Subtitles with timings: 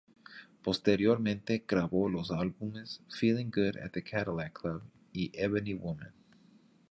[0.63, 4.81] Posteriormente grabó los álbumes "Feeling Good at the Cadillac Club"
[5.13, 6.11] y "Ebony Woman".